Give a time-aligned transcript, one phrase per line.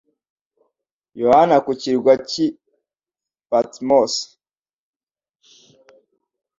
[1.21, 2.45] yohana kucyirwa cy'i
[3.49, 4.13] patimos